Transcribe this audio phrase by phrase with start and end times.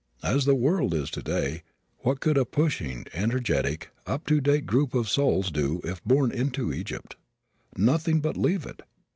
[0.23, 1.61] As the world is today
[1.99, 6.73] what could a pushing, energetic, up to date group of souls do if born into
[6.73, 7.15] Egypt?
[7.77, 8.81] Nothing but leave it.